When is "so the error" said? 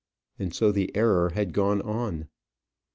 0.51-1.29